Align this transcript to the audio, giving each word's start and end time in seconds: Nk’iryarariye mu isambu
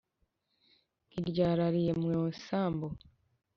Nk’iryarariye 1.07 1.91
mu 2.01 2.07
isambu 2.33 2.87